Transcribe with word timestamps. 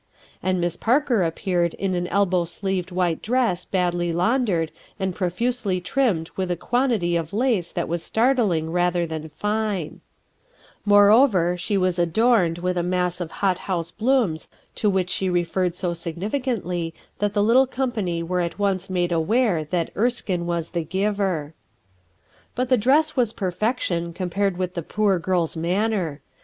And 0.41 0.59
Miss 0.59 0.77
Parker 0.77 1.21
ap 1.21 1.35
peared 1.35 1.75
in 1.75 1.93
an 1.93 2.07
elbow 2.07 2.45
sleeved 2.45 2.89
white 2.89 3.21
dress 3.21 3.65
badly 3.65 4.11
laundered 4.11 4.71
and 4.99 5.13
profusely 5.13 5.79
trimmed 5.79 6.31
with 6.35 6.49
a 6.49 6.55
quan 6.55 6.89
00 6.89 6.91
RUTH 6.91 6.95
ERSKIXE'S 6.95 6.97
Sox 6.97 7.13
tity 7.13 7.19
of 7.19 7.33
lace 7.33 7.71
that 7.73 7.87
was 7.87 8.01
startling 8.03 8.71
rather 8.71 9.05
than 9.05 9.25
f 9.39 9.91
Moreover, 10.85 11.55
she 11.55 11.77
was 11.77 11.99
adorned 11.99 12.57
with 12.57 12.79
a 12.79 12.81
mass 12.81 13.21
of 13.21 13.31
h 13.43 13.57
/ 13.57 13.57
house 13.59 13.91
blooms 13.91 14.49
to 14.73 14.89
which 14.89 15.11
she 15.11 15.29
referred 15.29 15.75
so 15.75 15.91
sigrrif 15.91 16.31
cantly 16.45 16.93
that 17.19 17.35
the 17.35 17.43
little 17.43 17.67
company 17.67 18.23
were 18.23 18.41
at 18.41 18.57
one 18.57 18.79
made 18.89 19.11
aware 19.11 19.63
that 19.65 19.93
Ersldnc 19.93 20.39
was 20.45 20.71
the 20.71 20.83
giver* 20.83 21.53
But 22.55 22.69
the 22.69 22.75
dress 22.79 23.15
was 23.15 23.33
perfection 23.33 24.13
compared 24.13 24.57
with 24.57 24.73
the 24.73 24.81
poor 24.81 25.19
girl's 25.19 25.55
maimer. 25.55 26.21